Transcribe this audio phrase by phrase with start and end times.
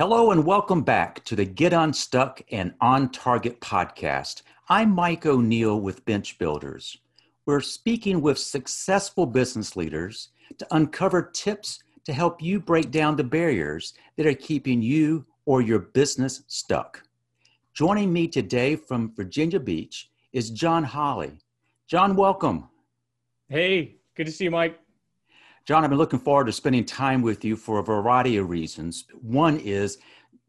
[0.00, 4.40] Hello and welcome back to the Get Unstuck and On Target podcast.
[4.70, 6.96] I'm Mike O'Neill with Bench Builders.
[7.44, 13.24] We're speaking with successful business leaders to uncover tips to help you break down the
[13.24, 17.02] barriers that are keeping you or your business stuck.
[17.74, 21.32] Joining me today from Virginia Beach is John Holly.
[21.88, 22.70] John, welcome.
[23.50, 24.80] Hey, good to see you, Mike.
[25.66, 29.04] John, I've been looking forward to spending time with you for a variety of reasons.
[29.20, 29.98] One is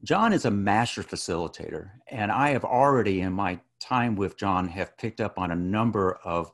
[0.04, 4.98] John is a master facilitator, and I have already, in my time with John, have
[4.98, 6.52] picked up on a number of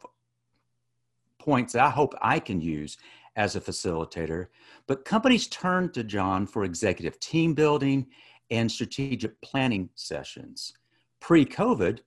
[1.40, 2.98] points that I hope I can use
[3.38, 4.48] as a facilitator.
[4.88, 8.08] But companies turn to John for executive team building
[8.50, 10.74] and strategic planning sessions.
[11.22, 12.00] Pre COVID,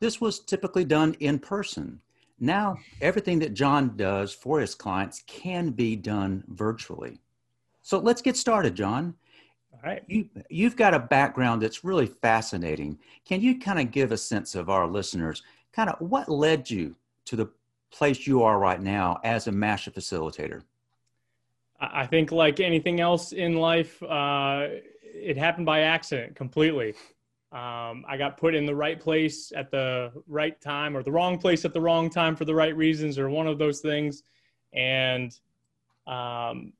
[0.00, 2.00] this was typically done in person.
[2.38, 7.18] Now, everything that John does for his clients can be done virtually.
[7.82, 9.14] So let's get started, John.
[9.72, 10.02] All right.
[10.06, 12.98] You, you've got a background that's really fascinating.
[13.24, 16.94] Can you kind of give a sense of our listeners, kind of what led you
[17.26, 17.48] to the
[17.90, 20.62] place you are right now as a master facilitator?
[21.78, 24.66] I think, like anything else in life, uh,
[25.02, 26.94] it happened by accident completely.
[27.56, 31.38] Um, I got put in the right place at the right time or the wrong
[31.38, 34.24] place at the wrong time for the right reasons or one of those things.
[34.74, 35.34] And
[36.06, 36.74] um,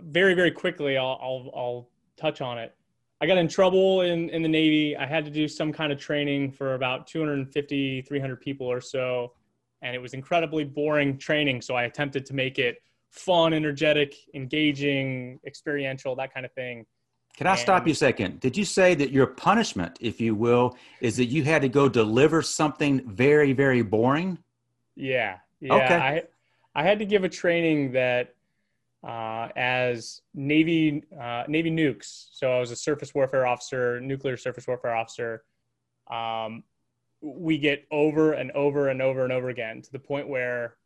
[0.00, 2.74] very, very quickly, I'll, I'll, I'll touch on it.
[3.20, 4.96] I got in trouble in, in the Navy.
[4.96, 9.34] I had to do some kind of training for about 250, 300 people or so.
[9.82, 11.60] And it was incredibly boring training.
[11.60, 12.78] So I attempted to make it
[13.10, 16.86] fun, energetic, engaging, experiential, that kind of thing.
[17.36, 18.40] Can I stop you a second?
[18.40, 21.88] Did you say that your punishment, if you will, is that you had to go
[21.88, 24.38] deliver something very, very boring?
[24.94, 25.38] Yeah.
[25.60, 25.74] Yeah.
[25.74, 25.94] Okay.
[25.94, 26.22] I,
[26.74, 28.34] I had to give a training that
[29.02, 32.28] uh, as Navy uh, Navy nukes.
[32.32, 35.44] So I was a surface warfare officer, nuclear surface warfare officer.
[36.10, 36.64] Um,
[37.22, 40.76] we get over and over and over and over again to the point where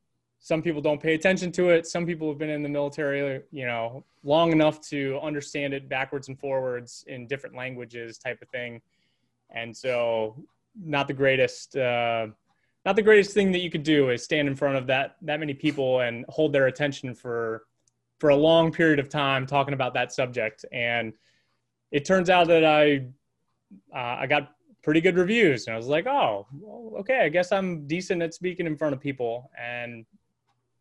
[0.45, 1.87] some people don't pay attention to it.
[1.87, 6.29] Some people have been in the military, you know, long enough to understand it backwards
[6.29, 8.83] and forwards in different languages, type of thing.
[9.49, 10.37] And so,
[10.79, 12.27] not the greatest, uh,
[12.85, 15.41] not the greatest thing that you could do is stand in front of that that
[15.41, 17.65] many people and hold their attention for
[18.19, 20.67] for a long period of time talking about that subject.
[20.73, 21.15] And
[21.91, 23.07] it turns out that I
[23.97, 24.51] uh, I got
[24.83, 28.35] pretty good reviews, and I was like, oh, well, okay, I guess I'm decent at
[28.35, 29.51] speaking in front of people.
[29.59, 30.05] And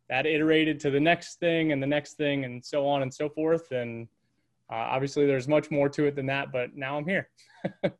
[0.08, 3.28] that iterated to the next thing and the next thing and so on and so
[3.28, 3.70] forth.
[3.72, 4.06] And
[4.70, 7.28] uh, obviously there's much more to it than that but now i'm here.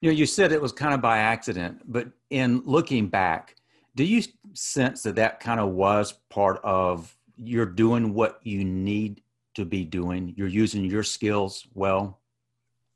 [0.00, 3.56] You know you said it was kind of by accident but in looking back
[3.96, 4.22] do you
[4.52, 9.22] sense that that kind of was part of you're doing what you need
[9.54, 10.34] to be doing?
[10.36, 12.20] You're using your skills well?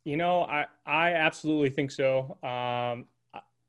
[0.04, 2.38] You know i i absolutely think so.
[2.44, 3.06] Um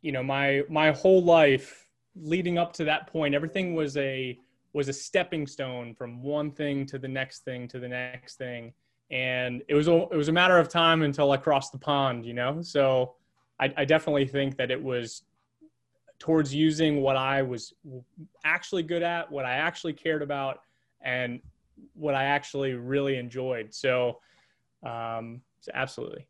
[0.03, 4.38] you know my my whole life leading up to that point everything was a
[4.73, 8.73] was a stepping stone from one thing to the next thing to the next thing
[9.13, 12.25] and it was a, it was a matter of time until I crossed the pond,
[12.25, 12.63] you know.
[12.63, 13.13] So
[13.59, 15.22] I, I, definitely think that it was
[16.17, 17.73] towards using what I was
[18.44, 20.61] actually good at, what I actually cared about,
[21.01, 21.40] and
[21.94, 23.72] what I actually really enjoyed.
[23.72, 24.19] So,
[24.84, 26.25] um, so absolutely.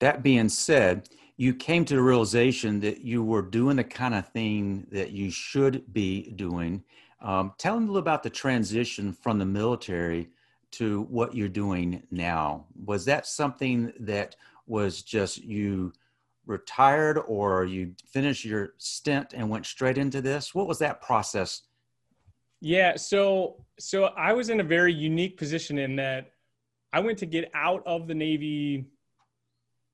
[0.00, 4.28] That being said, you came to the realization that you were doing the kind of
[4.28, 6.82] thing that you should be doing
[7.20, 10.30] um, tell them a little about the transition from the military
[10.72, 12.66] to what you're doing now.
[12.84, 15.92] Was that something that was just you
[16.46, 20.54] retired or you finished your stint and went straight into this?
[20.54, 21.62] What was that process?
[22.60, 26.32] Yeah, so so I was in a very unique position in that
[26.92, 28.86] I went to get out of the Navy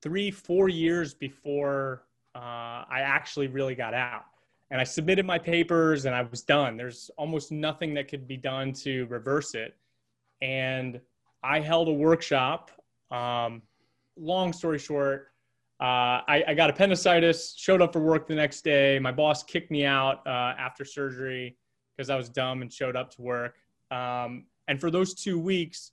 [0.01, 2.03] three, four years before
[2.35, 2.39] uh,
[2.89, 4.25] I actually really got out
[4.73, 6.77] and I submitted my papers and I was done.
[6.77, 9.77] There's almost nothing that could be done to reverse it.
[10.41, 10.99] And
[11.43, 12.71] I held a workshop.
[13.11, 13.61] Um,
[14.17, 15.27] long story short,
[15.79, 18.97] uh, I, I, got appendicitis, showed up for work the next day.
[18.97, 21.55] My boss kicked me out uh, after surgery
[21.95, 23.53] because I was dumb and showed up to work.
[23.91, 25.91] Um, and for those two weeks,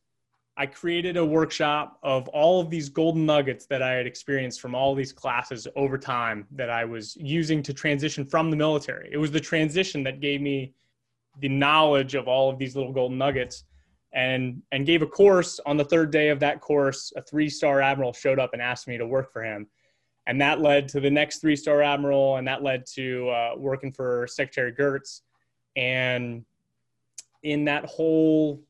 [0.60, 4.74] I created a workshop of all of these golden nuggets that I had experienced from
[4.74, 9.08] all these classes over time that I was using to transition from the military.
[9.10, 10.74] It was the transition that gave me
[11.38, 13.64] the knowledge of all of these little golden nuggets
[14.12, 15.60] and and gave a course.
[15.64, 18.98] On the third day of that course a three-star admiral showed up and asked me
[18.98, 19.66] to work for him.
[20.26, 24.26] And that led to the next three-star admiral and that led to uh, working for
[24.26, 25.22] secretary Geurts.
[25.74, 26.44] And
[27.42, 28.62] in that whole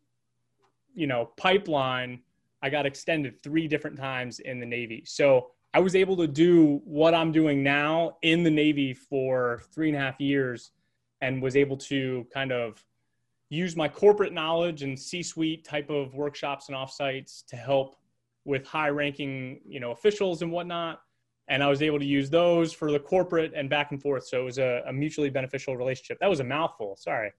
[0.95, 2.21] you know pipeline
[2.63, 5.03] I got extended three different times in the Navy.
[5.07, 9.89] So I was able to do what I'm doing now in the Navy for three
[9.89, 10.73] and a half years
[11.21, 12.85] and was able to kind of
[13.51, 17.97] use my corporate knowledge and C-suite type of workshops and offsites to help
[18.45, 21.01] with high-ranking, you know, officials and whatnot.
[21.49, 24.27] And I was able to use those for the corporate and back and forth.
[24.27, 26.19] So it was a, a mutually beneficial relationship.
[26.21, 26.97] That was a mouthful.
[26.97, 27.33] Sorry.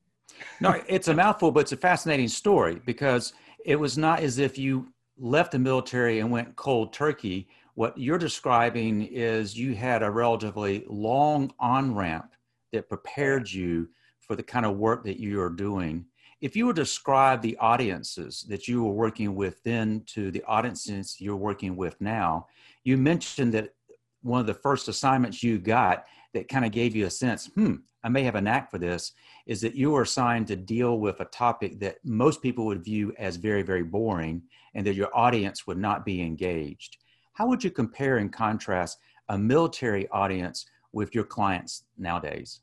[0.59, 3.33] No, it's a mouthful, but it's a fascinating story because
[3.65, 7.47] it was not as if you left the military and went cold turkey.
[7.75, 12.31] What you're describing is you had a relatively long on ramp
[12.71, 13.89] that prepared you
[14.19, 16.05] for the kind of work that you are doing.
[16.41, 21.17] If you would describe the audiences that you were working with then to the audiences
[21.19, 22.47] you're working with now,
[22.83, 23.75] you mentioned that
[24.23, 27.75] one of the first assignments you got that kind of gave you a sense, hmm,
[28.03, 29.13] I may have a knack for this,
[29.45, 33.13] is that you were assigned to deal with a topic that most people would view
[33.17, 34.41] as very, very boring
[34.73, 36.97] and that your audience would not be engaged.
[37.33, 38.99] How would you compare and contrast
[39.29, 42.61] a military audience with your clients nowadays?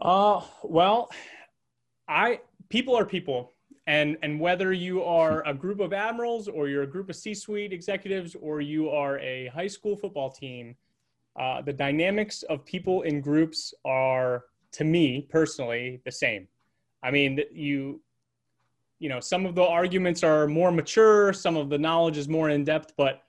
[0.00, 1.10] Uh, well,
[2.08, 3.52] I people are people,
[3.86, 7.72] and and whether you are a group of admirals or you're a group of C-suite
[7.72, 10.76] executives or you are a high school football team,
[11.38, 16.48] uh, the dynamics of people in groups are, to me personally, the same.
[17.02, 18.00] I mean, you
[18.98, 22.48] you know, some of the arguments are more mature, some of the knowledge is more
[22.48, 23.24] in depth, but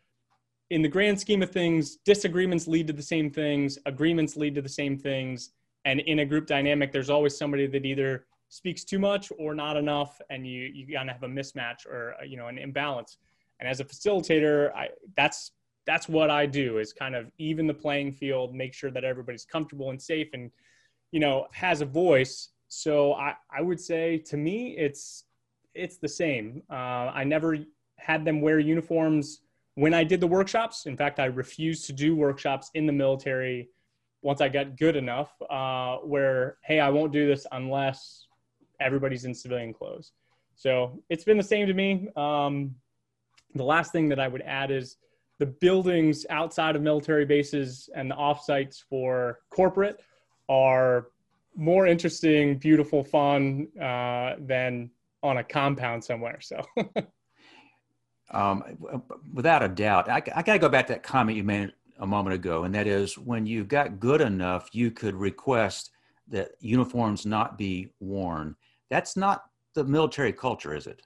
[0.69, 4.62] in the grand scheme of things, disagreements lead to the same things, agreements lead to
[4.62, 5.51] the same things
[5.88, 9.77] and in a group dynamic there's always somebody that either speaks too much or not
[9.77, 13.18] enough and you you kind of have a mismatch or you know an imbalance
[13.59, 15.51] and as a facilitator i that's
[15.87, 19.45] that's what i do is kind of even the playing field make sure that everybody's
[19.45, 20.51] comfortable and safe and
[21.11, 25.23] you know has a voice so i i would say to me it's
[25.73, 27.57] it's the same uh, i never
[27.97, 29.41] had them wear uniforms
[29.75, 33.69] when i did the workshops in fact i refused to do workshops in the military
[34.21, 38.27] once I got good enough, uh, where hey, I won't do this unless
[38.79, 40.11] everybody's in civilian clothes.
[40.55, 42.09] So it's been the same to me.
[42.15, 42.75] Um,
[43.55, 44.97] the last thing that I would add is
[45.39, 50.01] the buildings outside of military bases and the offsites for corporate
[50.49, 51.07] are
[51.55, 54.89] more interesting, beautiful, fun uh, than
[55.23, 56.39] on a compound somewhere.
[56.41, 56.61] So.
[58.31, 58.63] um,
[59.33, 62.07] without a doubt, I, I got to go back to that comment you made a
[62.07, 65.91] moment ago, and that is when you got good enough, you could request
[66.29, 68.55] that uniforms not be worn.
[68.89, 71.01] That's not the military culture, is it?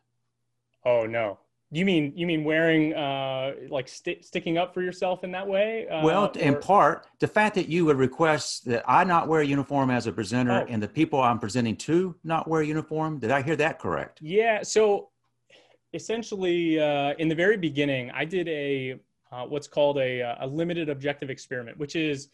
[0.85, 1.39] Oh no.
[1.73, 5.87] You mean you mean wearing uh, like st- sticking up for yourself in that way?
[5.87, 6.39] Uh, well, or...
[6.39, 10.05] in part, the fact that you would request that I not wear a uniform as
[10.05, 10.65] a presenter, oh.
[10.69, 13.19] and the people I'm presenting to not wear a uniform.
[13.19, 14.19] Did I hear that correct?
[14.21, 14.63] Yeah.
[14.63, 15.11] So
[15.93, 18.99] essentially, uh, in the very beginning, I did a
[19.31, 22.27] uh, what's called a, uh, a limited objective experiment, which is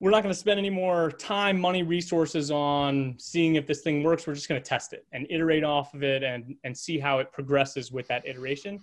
[0.00, 4.02] we're not going to spend any more time, money, resources on seeing if this thing
[4.02, 4.26] works.
[4.26, 7.18] We're just going to test it and iterate off of it and, and see how
[7.18, 8.78] it progresses with that iteration.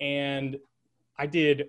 [0.00, 0.56] And
[1.18, 1.68] I did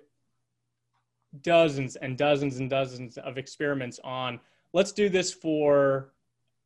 [1.41, 4.39] dozens and dozens and dozens of experiments on
[4.73, 6.11] let's do this for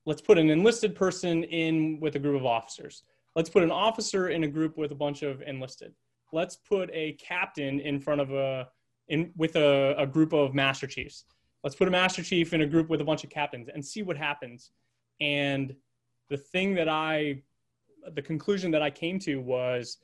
[0.06, 3.04] let's put an enlisted person in with a group of officers
[3.36, 5.94] let's put an officer in a group with a bunch of enlisted
[6.34, 8.68] let's put a captain in front of a
[9.10, 11.26] in with a, a group of master chiefs
[11.66, 14.04] let's put a master chief in a group with a bunch of captains and see
[14.04, 14.72] what happens.
[15.20, 15.76] And
[16.30, 17.42] the thing that i
[18.14, 19.98] the conclusion that i came to was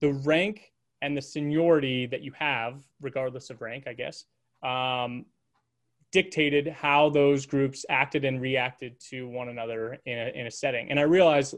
[0.00, 4.24] the rank and the seniority that you have regardless of rank i guess
[4.62, 5.24] um,
[6.12, 10.90] dictated how those groups acted and reacted to one another in a, in a setting.
[10.90, 11.54] And i realized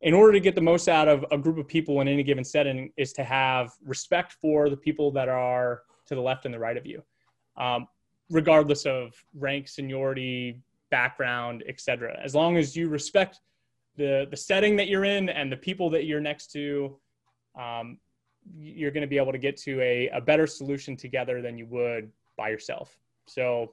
[0.00, 2.44] in order to get the most out of a group of people in any given
[2.44, 6.58] setting is to have respect for the people that are to the left and the
[6.58, 7.02] right of you.
[7.56, 7.86] Um,
[8.30, 10.58] regardless of rank seniority
[10.90, 13.40] background etc as long as you respect
[13.96, 16.96] the the setting that you're in and the people that you're next to
[17.58, 17.98] um,
[18.58, 21.66] you're going to be able to get to a, a better solution together than you
[21.66, 23.72] would by yourself so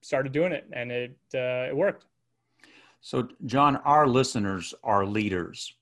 [0.00, 2.06] started doing it and it uh, it worked
[3.04, 5.74] so, John, our listeners are leaders.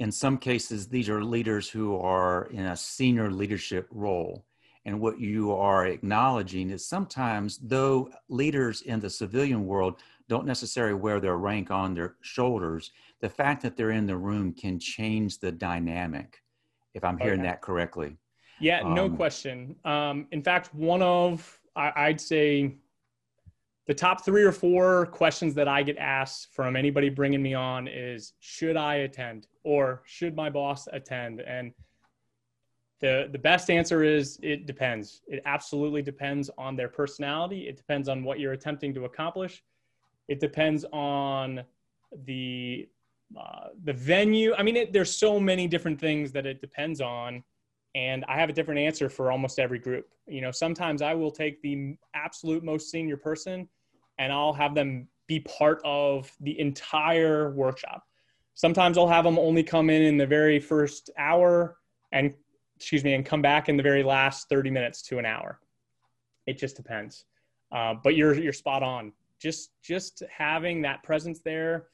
[0.00, 4.44] In some cases, these are leaders who are in a senior leadership role.
[4.86, 10.94] And what you are acknowledging is sometimes, though leaders in the civilian world don't necessarily
[10.94, 15.38] wear their rank on their shoulders, the fact that they're in the room can change
[15.38, 16.42] the dynamic,
[16.94, 17.48] if I'm hearing okay.
[17.48, 18.16] that correctly.
[18.58, 19.76] Yeah, no um, question.
[19.84, 22.76] Um, in fact, one of, I, I'd say,
[23.86, 27.88] the top three or four questions that I get asked from anybody bringing me on
[27.88, 31.40] is should I attend or should my boss attend?
[31.40, 31.72] And
[33.00, 35.22] the the best answer is it depends.
[35.26, 37.68] It absolutely depends on their personality.
[37.68, 39.62] It depends on what you're attempting to accomplish.
[40.28, 41.62] It depends on
[42.26, 42.88] the
[43.38, 44.54] uh, the venue.
[44.54, 47.42] I mean, it, there's so many different things that it depends on,
[47.94, 50.08] and I have a different answer for almost every group.
[50.26, 53.68] You know, sometimes I will take the absolute most senior person,
[54.18, 58.02] and I'll have them be part of the entire workshop.
[58.54, 61.76] Sometimes I'll have them only come in in the very first hour
[62.12, 62.34] and
[62.80, 65.60] excuse me, and come back in the very last 30 minutes to an hour.
[66.46, 67.26] It just depends.
[67.70, 69.12] Uh, but you're you're spot on.
[69.38, 71.88] Just just having that presence there,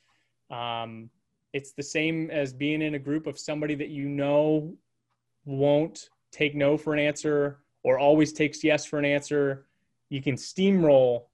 [0.50, 1.10] um,
[1.52, 4.74] it's the same as being in a group of somebody that you know
[5.44, 9.66] won't take no for an answer or always takes yes for an answer.
[10.08, 11.24] You can steamroll,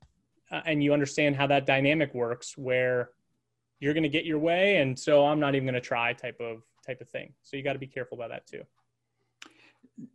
[0.50, 3.10] uh, and you understand how that dynamic works, where
[3.80, 6.40] you're going to get your way, and so I'm not even going to try type
[6.40, 7.34] of type of thing.
[7.42, 8.64] So you got to be careful about that too.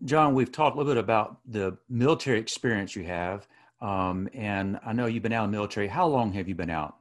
[0.06, 3.48] John, we've talked a little bit about the military experience you have.
[3.80, 5.88] Um, and I know you've been out in the military.
[5.88, 6.96] How long have you been out?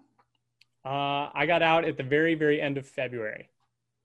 [0.84, 3.48] Uh, I got out at the very, very end of February.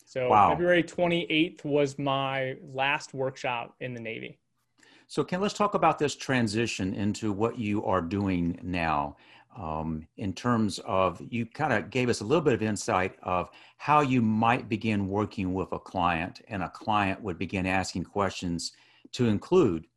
[0.05, 0.49] So wow.
[0.49, 4.39] February 28th was my last workshop in the Navy.
[5.07, 9.17] So, Ken, let's talk about this transition into what you are doing now
[9.57, 13.49] um, in terms of you kind of gave us a little bit of insight of
[13.77, 18.73] how you might begin working with a client and a client would begin asking questions
[19.11, 19.87] to include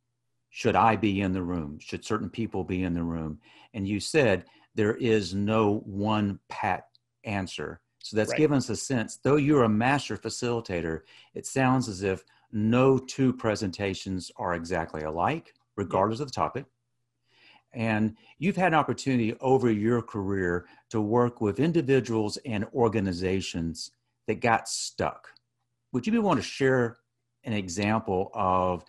[0.49, 1.77] should i be in the room?
[1.79, 3.39] Should certain people be in the room?
[3.73, 6.85] And you said there is no one pat
[7.25, 7.81] answer.
[7.99, 8.37] So that's right.
[8.37, 11.01] given us a sense though you're a master facilitator
[11.33, 16.65] it sounds as if no two presentations are exactly alike regardless of the topic
[17.75, 23.91] and you've had an opportunity over your career to work with individuals and organizations
[24.27, 25.27] that got stuck.
[25.91, 26.97] Would you be willing to share
[27.43, 28.83] an example of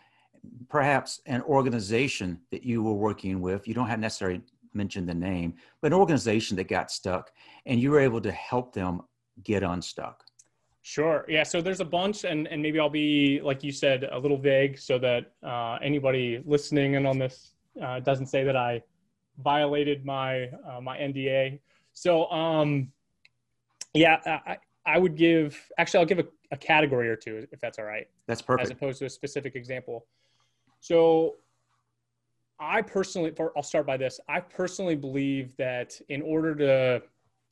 [0.69, 3.67] perhaps an organization that you were working with?
[3.69, 4.41] You don't have necessarily
[4.73, 7.33] mention the name, but an organization that got stuck
[7.67, 9.03] and you were able to help them
[9.43, 10.23] get unstuck.
[10.83, 11.25] Sure.
[11.29, 11.43] Yeah.
[11.43, 14.79] So there's a bunch, and, and maybe I'll be, like you said, a little vague
[14.79, 18.83] so that uh, anybody listening and on this uh, doesn't say that I
[19.43, 21.61] violated my uh, my NDA.
[21.93, 22.93] So um,
[23.95, 27.79] yeah, I, I would give actually I'll give a, a category or two if that's
[27.79, 28.07] all right.
[28.27, 28.67] That's perfect.
[28.67, 30.07] As opposed to a specific example.
[30.81, 31.37] So
[32.59, 34.21] I personally, for I'll start by this.
[34.29, 37.03] I personally believe that in order to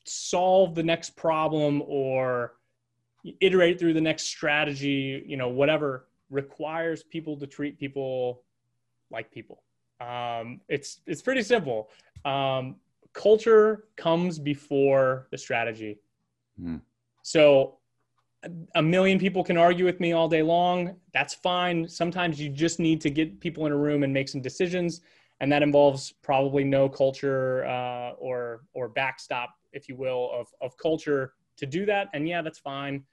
[0.04, 2.54] solve the next problem or
[3.40, 8.42] iterate through the next strategy, you know, whatever requires people to treat people
[9.10, 9.63] like people.
[10.00, 11.90] Um, it's it's pretty simple.
[12.24, 12.76] Um,
[13.12, 15.98] culture comes before the strategy.
[16.60, 16.80] Mm.
[17.22, 17.78] So
[18.74, 20.96] a million people can argue with me all day long.
[21.12, 21.88] That's fine.
[21.88, 25.00] Sometimes you just need to get people in a room and make some decisions,
[25.40, 30.76] and that involves probably no culture uh, or or backstop, if you will, of of
[30.76, 32.08] culture to do that.
[32.12, 33.04] And yeah, that's fine.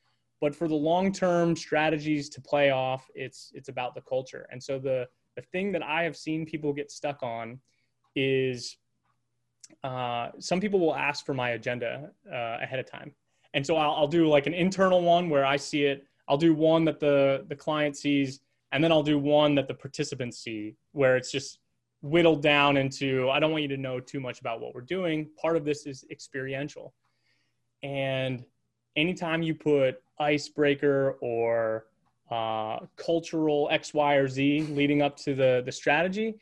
[0.41, 4.47] But for the long term strategies to play off, it's it's about the culture.
[4.51, 7.59] And so the the thing that I have seen people get stuck on
[8.15, 8.77] is
[9.83, 13.13] uh, some people will ask for my agenda uh, ahead of time.
[13.53, 16.05] And so I'll, I'll, do like an internal one where I see it.
[16.27, 18.39] I'll do one that the, the client sees,
[18.71, 21.59] and then I'll do one that the participants see where it's just
[22.01, 25.29] whittled down into I don't want you to know too much about what we're doing.
[25.39, 26.93] Part of this is experiential.
[27.83, 28.45] And
[28.95, 31.85] anytime you put icebreaker or
[32.31, 36.35] uh, cultural X, Y, or Z leading up to the the strategy.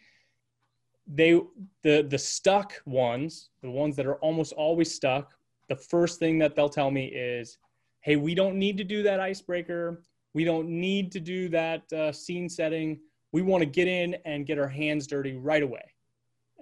[1.07, 1.41] They
[1.81, 5.33] the the stuck ones, the ones that are almost always stuck.
[5.67, 7.57] The first thing that they'll tell me is,
[8.01, 10.03] "Hey, we don't need to do that icebreaker.
[10.35, 12.99] We don't need to do that uh, scene setting.
[13.31, 15.83] We want to get in and get our hands dirty right away."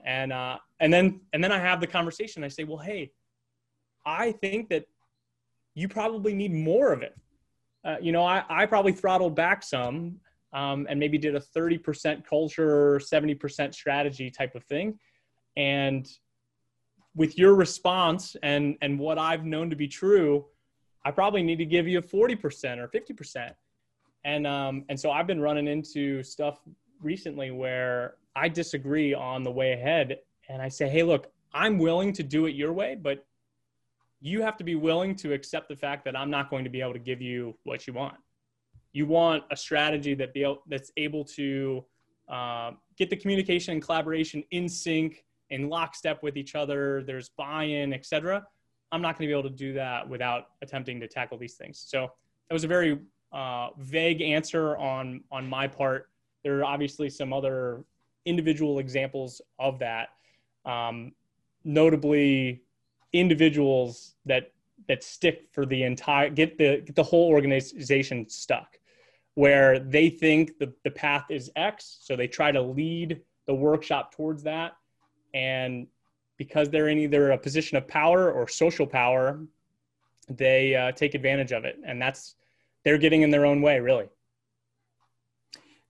[0.05, 2.45] And uh, and then and then I have the conversation.
[2.45, 3.11] I say, "Well, hey,
[4.05, 4.85] I think that
[5.73, 7.13] you probably need more of it
[7.87, 10.19] uh, you know, I, I probably throttled back some
[10.53, 14.99] um, and maybe did a 30% culture, 70% strategy type of thing.
[15.55, 16.07] And
[17.15, 20.45] with your response and, and what I've known to be true,
[21.05, 23.53] I probably need to give you a 40% or 50%.
[24.25, 26.59] And, um, and so I've been running into stuff
[27.01, 30.19] recently where I disagree on the way ahead.
[30.49, 33.25] And I say, hey, look, I'm willing to do it your way, but
[34.19, 36.81] you have to be willing to accept the fact that I'm not going to be
[36.81, 38.15] able to give you what you want.
[38.93, 41.85] You want a strategy that be able, that's able to
[42.29, 47.03] uh, get the communication and collaboration in sync, in lockstep with each other.
[47.03, 48.45] There's buy-in, etc.
[48.91, 51.83] I'm not going to be able to do that without attempting to tackle these things.
[51.85, 52.11] So
[52.49, 52.99] that was a very
[53.31, 56.09] uh, vague answer on on my part.
[56.43, 57.83] There are obviously some other
[58.25, 60.09] individual examples of that,
[60.65, 61.11] um,
[61.63, 62.63] notably
[63.13, 64.51] individuals that
[64.87, 68.79] that stick for the entire get the get the whole organization stuck
[69.35, 74.13] where they think the, the path is x so they try to lead the workshop
[74.13, 74.75] towards that.
[75.33, 75.87] And
[76.37, 79.39] because they're in either a position of power or social power
[80.29, 81.79] they uh, take advantage of it.
[81.85, 82.35] And that's
[82.83, 84.07] they're getting in their own way really.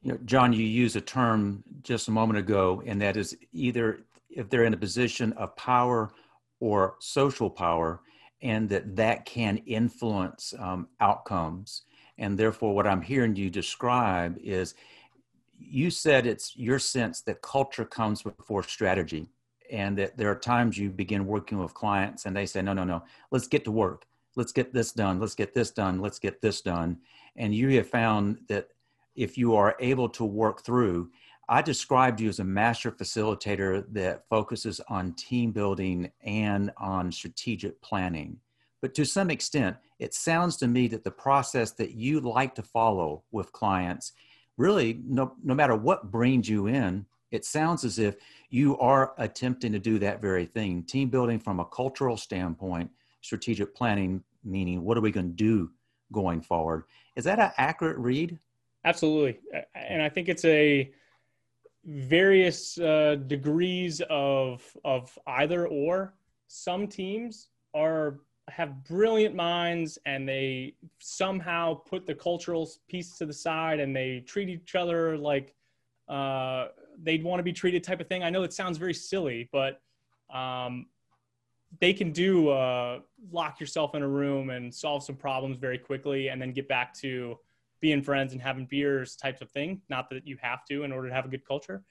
[0.03, 4.01] You know, john you used a term just a moment ago and that is either
[4.29, 6.12] if they're in a position of power
[6.59, 8.01] or social power
[8.41, 11.83] and that that can influence um, outcomes.
[12.17, 14.73] And therefore what i'm hearing you describe is
[15.59, 19.27] you said it's your sense that culture comes before strategy
[19.71, 22.83] and that there are times you begin working with clients and they say no no
[22.83, 24.05] no let's get to work.
[24.35, 25.19] Let's get this done.
[25.19, 25.99] Let's get this done.
[25.99, 26.99] Let's get this done.
[27.35, 28.67] And you have found that
[29.15, 31.09] if you are able to work through
[31.50, 37.80] i described you as a master facilitator that focuses on team building and on strategic
[37.82, 38.38] planning.
[38.82, 42.63] But to some extent it sounds to me that the process that you like to
[42.63, 44.13] follow with clients
[44.58, 48.16] really no, no matter what brings you in it sounds as if
[48.50, 50.82] you are attempting to do that very thing.
[50.84, 52.89] Team building from a cultural standpoint
[53.22, 55.72] strategic planning meaning what are we going to do
[56.12, 56.84] going forward?
[57.16, 58.38] Is that an accurate read?
[58.86, 59.39] Absolutely.
[59.75, 60.92] And i think it's a
[61.88, 66.13] various uh, degrees of of either or
[66.48, 73.34] some teams are have brilliant minds and they somehow put the cultural piece to the
[73.34, 75.53] side and they treat each other like
[76.08, 76.67] uh,
[77.03, 78.24] they'd want to be treated type of thing.
[78.24, 79.82] I know it sounds very silly, but
[80.34, 80.86] um,
[81.82, 83.00] they can do uh,
[83.32, 86.94] lock yourself in a room and solve some problems very quickly and then get back
[86.96, 87.38] to
[87.79, 89.81] being friends and having beers types of thing.
[89.90, 91.83] Not that you have to in order to have a good culture.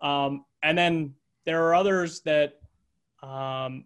[0.00, 1.14] Um, and then
[1.46, 2.60] there are others that
[3.22, 3.84] um,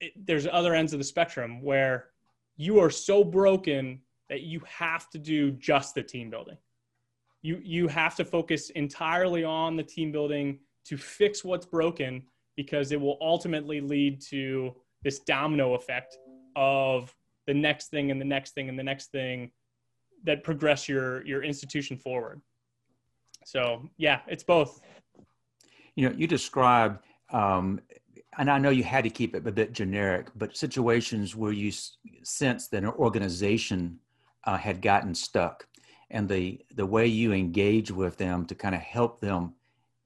[0.00, 2.08] it, there's other ends of the spectrum where
[2.56, 6.56] you are so broken that you have to do just the team building
[7.42, 12.22] you you have to focus entirely on the team building to fix what's broken
[12.56, 16.16] because it will ultimately lead to this domino effect
[16.56, 17.14] of
[17.46, 19.50] the next thing and the next thing and the next thing
[20.24, 22.40] that progress your your institution forward
[23.44, 24.80] so yeah it's both
[25.96, 26.98] you know you described
[27.32, 27.80] um,
[28.38, 31.72] and i know you had to keep it a bit generic but situations where you
[32.22, 33.98] sense that an organization
[34.44, 35.66] uh, had gotten stuck
[36.12, 39.54] and the the way you engage with them to kind of help them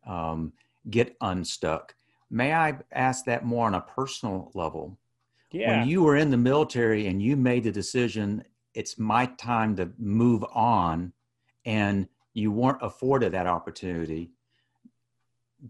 [0.06, 0.52] um,
[0.88, 1.94] get unstuck.
[2.30, 4.98] May I ask that more on a personal level?
[5.52, 5.78] Yeah.
[5.78, 8.44] When you were in the military and you made the decision,
[8.76, 11.12] it's my time to move on,
[11.64, 14.30] and you weren't afforded that opportunity.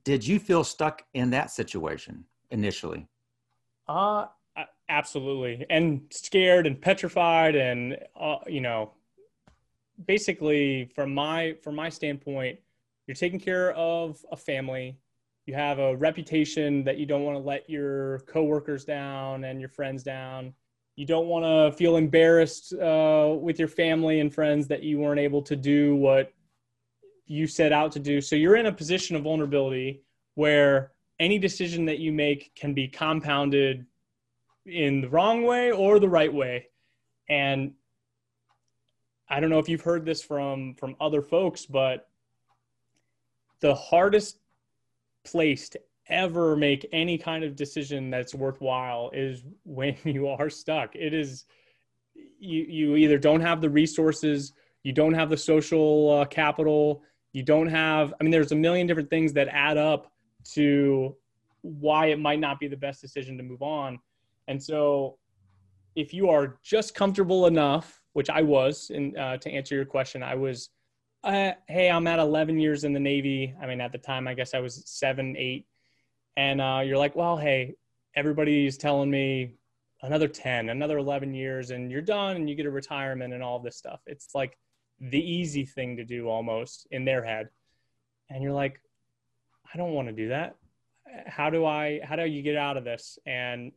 [0.05, 3.07] Did you feel stuck in that situation initially?
[3.89, 4.27] Uh,
[4.89, 8.93] absolutely, and scared and petrified, and uh, you know,
[10.05, 12.59] basically from my from my standpoint
[13.07, 14.99] you're taking care of a family
[15.47, 19.69] you have a reputation that you don't want to let your coworkers down and your
[19.69, 20.53] friends down
[20.97, 25.21] you don't want to feel embarrassed uh, with your family and friends that you weren't
[25.21, 26.33] able to do what
[27.27, 28.21] you set out to do.
[28.21, 30.03] So you're in a position of vulnerability
[30.35, 33.85] where any decision that you make can be compounded
[34.65, 36.69] in the wrong way or the right way.
[37.29, 37.73] And
[39.29, 42.09] I don't know if you've heard this from from other folks, but
[43.61, 44.39] the hardest
[45.25, 50.95] place to ever make any kind of decision that's worthwhile is when you are stuck.
[50.95, 51.45] It is
[52.39, 57.43] you you either don't have the resources, you don't have the social uh, capital, you
[57.43, 60.13] don't have I mean there's a million different things that add up
[60.55, 61.17] to
[61.63, 63.99] why it might not be the best decision to move on.
[64.49, 65.19] And so
[65.97, 68.91] if you are just comfortable enough which I was.
[68.95, 70.71] And uh, to answer your question, I was,
[71.23, 73.55] uh, hey, I'm at 11 years in the Navy.
[73.61, 75.67] I mean, at the time, I guess I was seven, eight.
[76.37, 77.75] And uh, you're like, well, hey,
[78.15, 79.55] everybody's telling me
[80.03, 83.59] another 10, another 11 years, and you're done and you get a retirement and all
[83.59, 84.01] this stuff.
[84.07, 84.59] It's like
[85.01, 87.49] the easy thing to do almost in their head.
[88.31, 88.81] And you're like,
[89.73, 90.57] I don't want to do that.
[91.27, 93.19] How do I, how do you get out of this?
[93.27, 93.73] And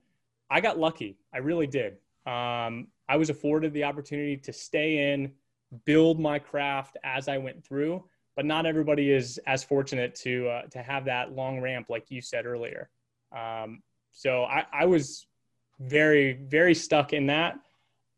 [0.50, 1.18] I got lucky.
[1.34, 1.94] I really did.
[2.26, 5.32] Um, I was afforded the opportunity to stay in,
[5.86, 8.04] build my craft as I went through.
[8.40, 12.22] But not everybody is as fortunate to uh, to have that long ramp, like you
[12.22, 12.90] said earlier.
[13.38, 15.28] Um, so I, I was
[15.82, 17.60] very very stuck in that,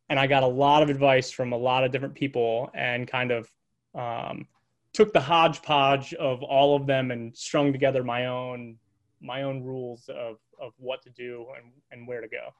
[0.09, 3.31] and I got a lot of advice from a lot of different people and kind
[3.31, 3.49] of
[3.95, 4.45] um,
[4.93, 8.77] took the hodgepodge of all of them and strung together my own
[9.21, 12.53] my own rules of of what to do and, and where to go.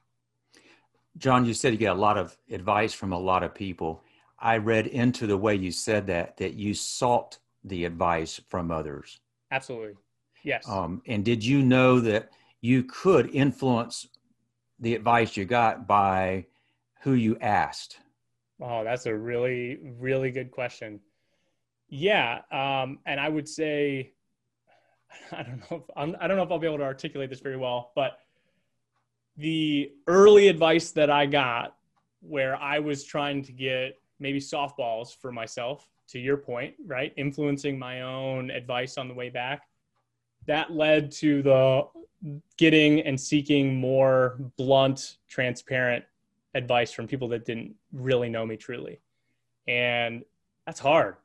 [1.16, 4.02] John, you said you get a lot of advice from a lot of people.
[4.36, 9.20] I read into the way you said that that you sought the advice from others.
[9.50, 9.94] Absolutely.
[10.44, 10.68] Yes.
[10.68, 14.08] Um, and did you know that you could influence
[14.80, 16.46] the advice you got by
[17.02, 17.98] who you asked?
[18.60, 21.00] Oh, that's a really, really good question.
[21.88, 24.12] Yeah, um, and I would say,
[25.32, 27.40] I don't know, if, I'm, I don't know if I'll be able to articulate this
[27.40, 28.18] very well, but
[29.36, 31.76] the early advice that I got,
[32.20, 37.78] where I was trying to get maybe softballs for myself, to your point, right, influencing
[37.78, 39.62] my own advice on the way back,
[40.46, 41.86] that led to the
[42.56, 46.04] getting and seeking more blunt, transparent
[46.54, 49.00] advice from people that didn't really know me truly.
[49.66, 50.22] And
[50.66, 51.16] that's hard.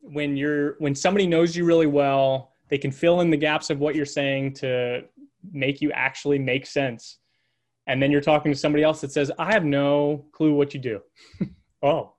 [0.00, 3.78] When you're when somebody knows you really well, they can fill in the gaps of
[3.78, 5.02] what you're saying to
[5.52, 7.18] make you actually make sense.
[7.86, 10.80] And then you're talking to somebody else that says, "I have no clue what you
[10.80, 11.02] do."
[11.82, 12.14] oh.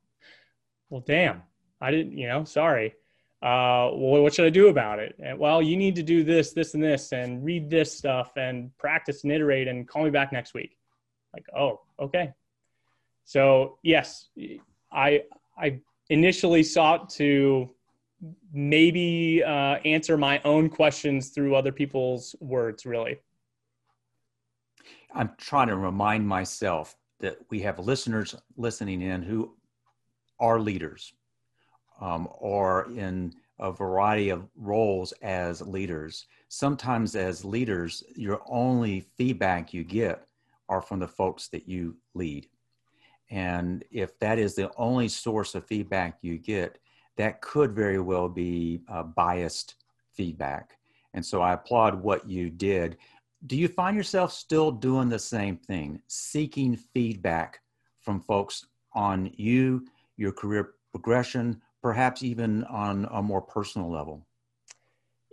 [0.90, 1.42] Well, damn.
[1.84, 2.96] I didn't, you know, sorry
[3.44, 5.16] uh, well, what should I do about it?
[5.22, 8.76] And, well, you need to do this, this, and this, and read this stuff, and
[8.78, 10.78] practice and iterate, and call me back next week.
[11.34, 12.32] Like, oh, okay.
[13.26, 14.30] So yes,
[14.94, 15.24] I
[15.58, 17.70] I initially sought to
[18.54, 22.86] maybe uh, answer my own questions through other people's words.
[22.86, 23.20] Really,
[25.14, 29.54] I'm trying to remind myself that we have listeners listening in who
[30.40, 31.14] are leaders
[32.04, 36.26] um, or in a variety of roles as leaders.
[36.50, 40.28] Sometimes, as leaders, your only feedback you get
[40.68, 42.48] are from the folks that you lead.
[43.32, 46.78] And if that is the only source of feedback you get,
[47.16, 48.82] that could very well be
[49.16, 49.76] biased
[50.12, 50.78] feedback.
[51.14, 52.98] And so I applaud what you did.
[53.48, 57.60] Do you find yourself still doing the same thing, seeking feedback
[58.02, 59.86] from folks on you,
[60.18, 64.26] your career progression, perhaps even on a more personal level.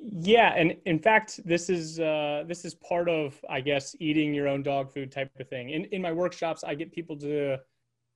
[0.02, 4.48] Yeah, and in fact, this is uh, this is part of, I guess, eating your
[4.48, 5.70] own dog food type of thing.
[5.70, 7.58] In in my workshops, I get people to,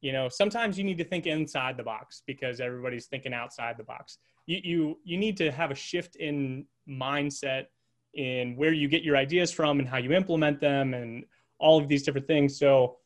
[0.01, 3.85] you know, sometimes you need to think inside the box because everybody's thinking outside the
[3.85, 4.19] box.
[4.47, 7.67] You you you need to have a shift in mindset
[8.15, 11.25] in where you get your ideas from and how you implement them and
[11.59, 12.59] all of these different things.
[12.59, 12.97] So,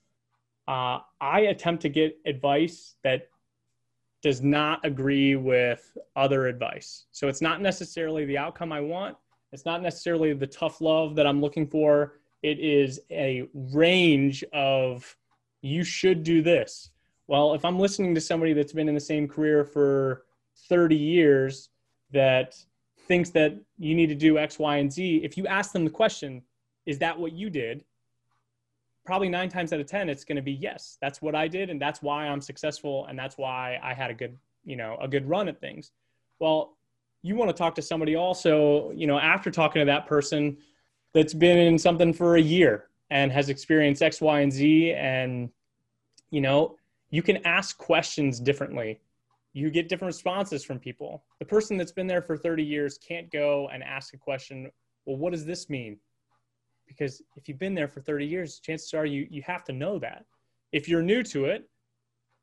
[0.68, 3.28] uh, I attempt to get advice that
[4.22, 7.06] does not agree with other advice.
[7.12, 9.16] So it's not necessarily the outcome I want.
[9.52, 12.14] It's not necessarily the tough love that I'm looking for.
[12.42, 15.16] It is a range of
[15.62, 16.90] you should do this.
[17.26, 20.24] Well, if I'm listening to somebody that's been in the same career for
[20.68, 21.70] 30 years
[22.10, 22.56] that
[23.06, 25.90] thinks that you need to do X, Y, and Z, if you ask them the
[25.90, 26.42] question,
[26.86, 27.84] is that what you did?
[29.08, 30.98] Probably nine times out of ten it's going to be yes.
[31.00, 34.14] That's what i did and that's why i'm successful and that's why i had a
[34.14, 35.92] good you know a good run at things.
[36.40, 36.76] Well
[37.22, 40.58] you want to talk to somebody also you know after talking to that person
[41.14, 45.48] that's been in something for a year and has experienced x y and z and
[46.30, 46.76] you know
[47.08, 49.00] you can ask questions differently.
[49.54, 51.24] You get different responses from people.
[51.38, 54.70] The person that's been there for 30 years can't go and ask a question
[55.06, 55.96] well what does this mean
[56.88, 59.98] because if you've been there for 30 years chances are you you have to know
[59.98, 60.24] that.
[60.72, 61.68] If you're new to it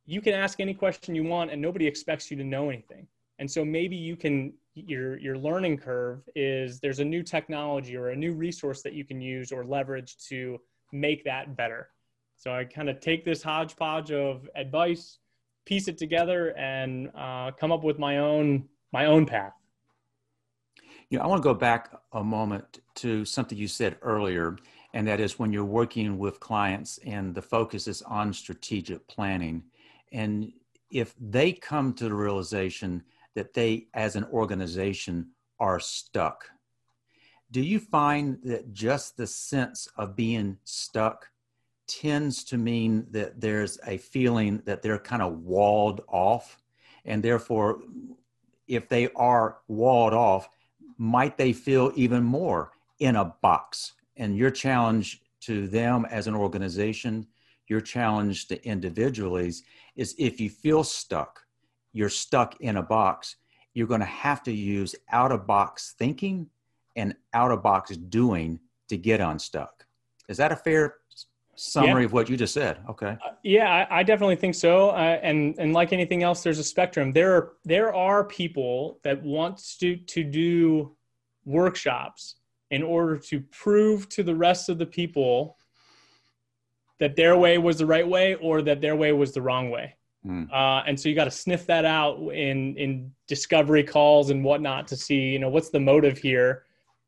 [0.06, 3.08] you can ask any question you want and nobody expects you to know anything.
[3.40, 8.10] And so maybe you can your your learning curve is there's a new technology or
[8.10, 10.60] a new resource that you can use or leverage to
[10.92, 11.90] make that better.
[12.38, 15.20] So i kind of take this hodgepodge of advice
[15.66, 19.54] piece it together and uh, come up with my own my own path
[21.10, 24.58] you know, I want to go back a moment to something you said earlier,
[24.94, 29.64] and that is when you're working with clients and the focus is on strategic planning.
[30.12, 30.52] And
[30.90, 33.04] if they come to the realization
[33.36, 36.50] that they, as an organization, are stuck,
[37.52, 41.30] do you find that just the sense of being stuck
[41.88, 46.58] tends to mean that there's a feeling that they're kind of walled off?
[47.06, 47.82] And therefore,
[48.68, 50.50] if they are walled off,
[50.98, 53.94] might they feel even more in a box?
[54.18, 57.28] And your challenge to them as an organization,
[57.68, 59.64] your challenge to individuals
[59.96, 61.42] is if you feel stuck,
[61.94, 63.38] you're stuck in a box,
[63.74, 66.50] you're going to have to use out of box thinking
[66.96, 69.86] and out of box doing to get unstuck.
[70.30, 70.96] Is that a fair
[71.56, 72.06] summary yeah.
[72.06, 72.80] of what you just said.
[72.90, 73.18] Okay.
[73.26, 74.90] Uh, yeah, I, I, definitely think so.
[74.90, 77.12] Uh, and and like anything else, there's a spectrum.
[77.12, 80.96] There are there are people that want to to do
[81.46, 82.36] workshops
[82.72, 85.58] in order to prove to the rest of the people
[87.00, 89.96] that their way was the right way or that their way was the wrong way.
[90.26, 90.52] Mm.
[90.52, 94.88] Uh, and so you got to sniff that out in in discovery calls and whatnot
[94.88, 96.64] to see you know what's the motive here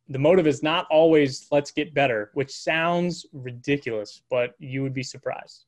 [0.10, 5.04] the motive is not always let's get better, which sounds ridiculous, but you would be
[5.04, 5.66] surprised.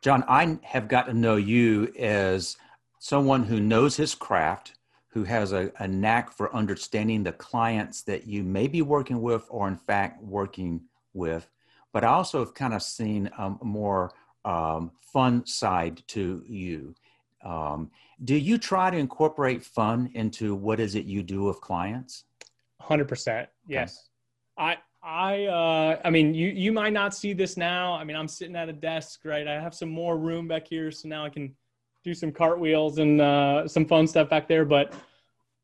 [0.00, 2.56] John, I have got to know you as
[2.98, 4.74] someone who knows his craft,
[5.08, 9.46] who has a, a knack for understanding the clients that you may be working with
[9.48, 10.80] or, in fact, working
[11.12, 11.48] with.
[11.92, 14.12] But I also have kind of seen a more
[14.44, 16.94] um, fun side to you.
[17.44, 17.90] Um,
[18.24, 22.24] do you try to incorporate fun into what is it you do with clients?
[22.82, 23.48] Hundred percent.
[23.66, 24.08] Yes.
[24.58, 24.68] Okay.
[24.68, 27.94] I I uh I mean you you might not see this now.
[27.94, 29.46] I mean I'm sitting at a desk, right?
[29.46, 31.54] I have some more room back here, so now I can
[32.04, 34.64] do some cartwheels and uh, some fun stuff back there.
[34.64, 34.92] But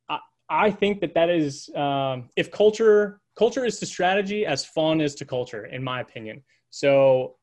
[0.08, 5.00] I I think that that is um, if culture culture is to strategy as fun
[5.00, 6.42] is to culture, in my opinion.
[6.70, 7.36] So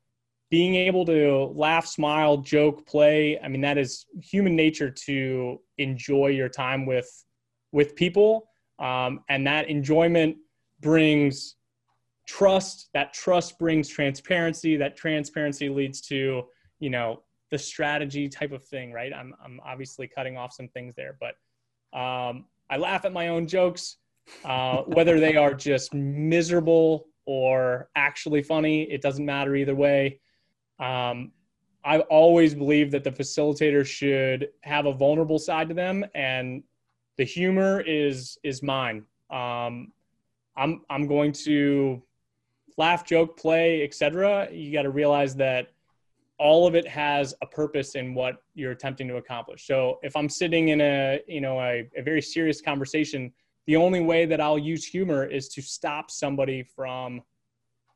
[0.52, 3.38] being able to laugh, smile, joke, play.
[3.40, 7.10] I mean that is human nature to enjoy your time with
[7.72, 8.48] with people
[8.80, 10.38] um, and that enjoyment
[10.82, 11.56] brings
[12.28, 12.90] trust.
[12.94, 14.78] That trust brings transparency.
[14.78, 16.44] That transparency leads to,
[16.80, 19.14] you know, the strategy type of thing, right?
[19.14, 21.36] I'm, I'm obviously cutting off some things there, but
[21.98, 23.98] um, I laugh at my own jokes,
[24.44, 28.84] uh, whether they are just miserable or actually funny.
[28.84, 30.20] It doesn't matter either way.
[30.80, 31.32] Um,
[31.84, 36.64] I've always believed that the facilitator should have a vulnerable side to them and
[37.18, 39.04] the humor is is mine.
[39.30, 39.92] Um,
[40.58, 42.02] I'm I'm going to
[42.78, 44.50] laugh, joke, play, etc.
[44.52, 45.70] You got to realize that
[46.38, 49.66] all of it has a purpose in what you're attempting to accomplish.
[49.66, 53.32] So if I'm sitting in a you know a, a very serious conversation,
[53.68, 57.22] the only way that I'll use humor is to stop somebody from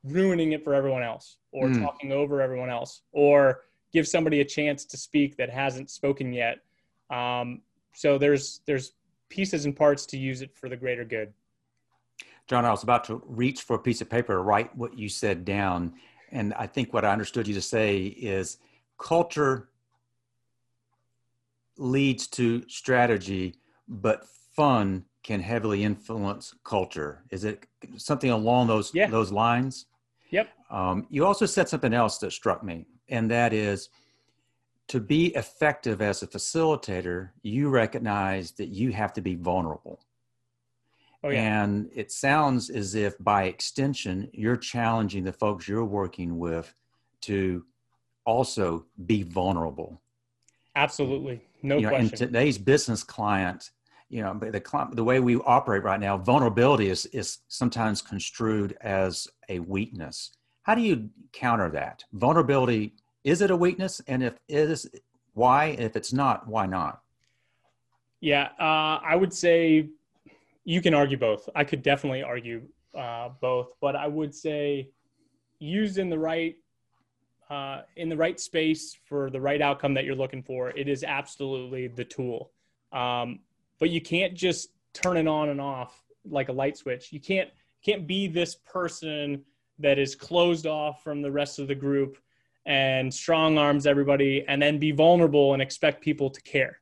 [0.03, 1.81] ruining it for everyone else or mm.
[1.81, 6.59] talking over everyone else or give somebody a chance to speak that hasn't spoken yet.
[7.09, 7.61] Um,
[7.93, 8.93] so there's there's
[9.29, 11.33] pieces and parts to use it for the greater good.
[12.47, 15.07] John, I was about to reach for a piece of paper to write what you
[15.07, 15.93] said down.
[16.31, 18.57] And I think what I understood you to say is
[18.97, 19.69] culture
[21.77, 23.55] leads to strategy,
[23.87, 27.23] but fun can heavily influence culture.
[27.29, 27.65] Is it
[27.97, 29.07] something along those yeah.
[29.07, 29.85] those lines?
[30.31, 30.49] Yep.
[30.69, 33.89] Um, you also said something else that struck me, and that is
[34.89, 40.01] to be effective as a facilitator, you recognize that you have to be vulnerable.
[41.23, 41.63] Oh, yeah.
[41.63, 46.73] And it sounds as if by extension, you're challenging the folks you're working with
[47.21, 47.65] to
[48.25, 50.01] also be vulnerable.
[50.75, 51.41] Absolutely.
[51.61, 52.13] No you know, question.
[52.13, 53.69] In today's business client,
[54.09, 59.27] you know, the, the way we operate right now, vulnerability is, is sometimes construed as
[59.49, 60.31] a weakness.
[60.63, 62.03] How do you counter that?
[62.13, 64.01] Vulnerability is it a weakness?
[64.07, 64.89] And if it is,
[65.33, 65.75] why?
[65.79, 67.01] If it's not, why not?
[68.21, 69.89] Yeah, uh, I would say
[70.65, 71.49] you can argue both.
[71.55, 72.63] I could definitely argue
[72.97, 74.89] uh, both, but I would say
[75.59, 76.55] used in the right
[77.49, 81.03] uh, in the right space for the right outcome that you're looking for, it is
[81.03, 82.51] absolutely the tool.
[82.91, 83.39] Um,
[83.79, 87.11] but you can't just turn it on and off like a light switch.
[87.11, 87.49] You can't
[87.83, 89.43] can't be this person
[89.79, 92.17] that is closed off from the rest of the group
[92.69, 96.79] and strong arms everybody and then be vulnerable and expect people to care.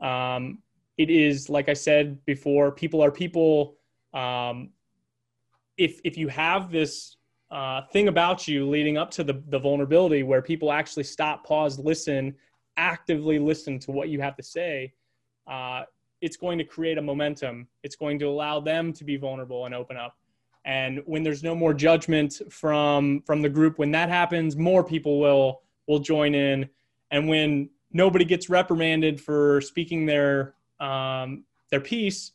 [0.00, 0.58] Um,
[0.98, 3.76] it is, like I said before, people are people.
[4.12, 4.70] Um,
[5.78, 7.16] if, if you have this
[7.50, 11.78] uh, thing about you leading up to the, the vulnerability where people actually stop, pause,
[11.78, 12.34] listen,
[12.76, 14.92] actively listen to what you have to say,
[15.46, 15.84] uh,
[16.20, 17.68] it's going to create a momentum.
[17.84, 20.16] It's going to allow them to be vulnerable and open up
[20.64, 25.18] and when there's no more judgment from from the group when that happens more people
[25.18, 26.68] will will join in.
[27.10, 32.32] And when nobody gets reprimanded for speaking their um, their piece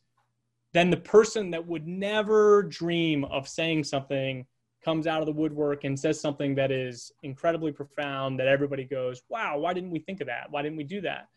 [0.73, 4.45] then the person that would never dream of saying something
[4.83, 9.21] comes out of the woodwork and says something that is incredibly profound that everybody goes
[9.29, 10.49] wow why didn't we think of that?
[10.49, 11.27] Why didn't we do that?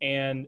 [0.00, 0.46] And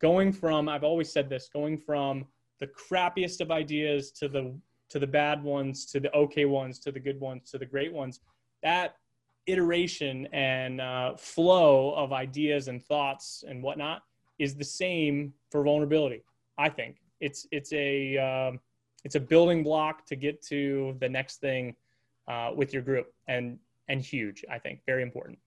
[0.00, 2.24] going from i've always said this going from
[2.60, 4.54] the crappiest of ideas to the
[4.94, 7.92] to the bad ones to the okay ones to the good ones to the great
[7.92, 8.20] ones
[8.62, 8.96] that
[9.46, 14.02] iteration and uh, flow of ideas and thoughts and whatnot
[14.38, 16.22] is the same for vulnerability
[16.58, 18.60] i think it's it's a um,
[19.04, 21.74] it's a building block to get to the next thing
[22.28, 24.44] uh, with your group and and huge.
[24.50, 25.38] I think very important.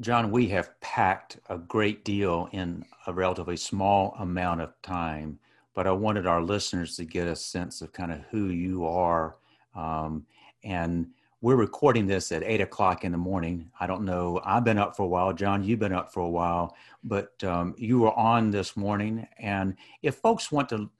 [0.00, 5.38] John, we have packed a great deal in a relatively small amount of time,
[5.74, 9.36] but I wanted our listeners to get a sense of kind of who you are.
[9.74, 10.26] Um,
[10.64, 11.08] and
[11.40, 13.70] we're recording this at eight o'clock in the morning.
[13.80, 14.40] I don't know.
[14.44, 15.32] I've been up for a while.
[15.32, 19.26] John, you've been up for a while, but um, you were on this morning.
[19.38, 20.90] And if folks want to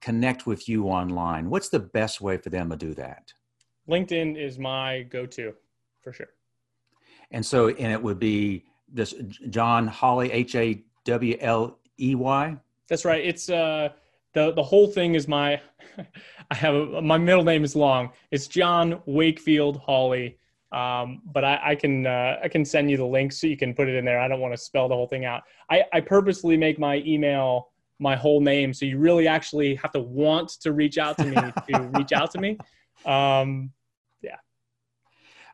[0.00, 3.32] connect with you online, what's the best way for them to do that?
[3.88, 5.54] LinkedIn is my go to
[6.02, 6.30] for sure.
[7.30, 9.14] And so, and it would be this
[9.50, 12.56] John Hawley, H A W L E Y.
[12.88, 13.24] That's right.
[13.24, 13.90] It's uh
[14.34, 15.60] the the whole thing is my
[16.50, 18.10] I have a, my middle name is long.
[18.30, 20.38] It's John Wakefield Hawley.
[20.72, 23.74] Um, but I, I can uh, I can send you the link so you can
[23.74, 24.18] put it in there.
[24.20, 25.42] I don't want to spell the whole thing out.
[25.70, 27.70] I, I purposely make my email
[28.00, 31.36] my whole name, so you really actually have to want to reach out to me
[31.36, 32.58] to reach out to me.
[33.06, 33.70] Um,
[34.20, 34.36] yeah.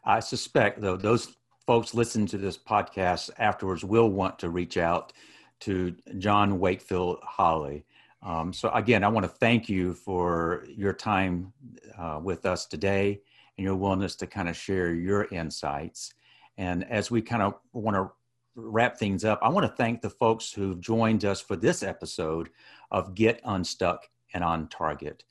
[0.05, 5.13] I suspect though those folks listening to this podcast afterwards will want to reach out
[5.61, 7.85] to John Wakefield Hawley.
[8.23, 11.53] Um, so again, I want to thank you for your time
[11.99, 13.21] uh, with us today
[13.57, 16.15] and your willingness to kind of share your insights.
[16.59, 18.11] And as we kind of want to
[18.55, 22.51] wrap things up, I want to thank the folks who've joined us for this episode
[22.91, 25.25] of Get Unstuck and On Target.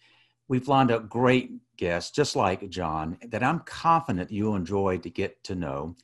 [0.47, 5.43] We've lined up great guests, just like John, that I'm confident you'll enjoy to get
[5.43, 5.95] to know.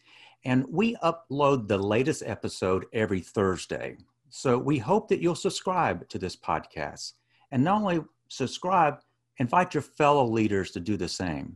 [0.44, 3.98] And we upload the latest episode every Thursday.
[4.38, 7.14] So we hope that you'll subscribe to this podcast.
[7.52, 8.98] And not only subscribe,
[9.38, 11.56] invite your fellow leaders to do the same.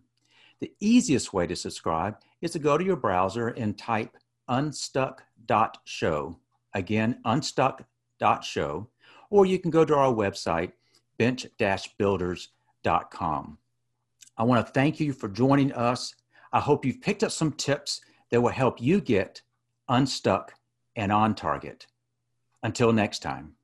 [0.62, 4.16] The easiest way to subscribe is to go to your browser and type
[4.48, 6.40] unstuck.show.
[6.74, 8.88] Again, unstuck.show.
[9.30, 10.72] Or you can go to our website,
[11.18, 11.48] bench
[11.98, 13.58] builders.com.
[14.38, 16.16] I want to thank you for joining us.
[16.54, 18.00] I hope you've picked up some tips
[18.32, 19.42] that will help you get
[19.90, 20.54] unstuck
[20.96, 21.86] and on target.
[22.62, 23.59] Until next time.